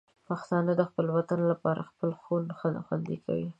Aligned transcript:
پښتانه 0.27 0.71
د 0.75 0.81
خپل 0.89 1.05
هېواد 1.13 1.31
لپاره 1.51 1.87
خپل 1.89 2.09
خون 2.21 2.43
خوندي 2.87 3.17
کوي. 3.25 3.47